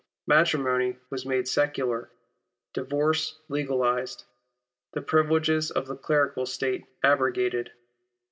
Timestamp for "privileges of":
5.03-5.85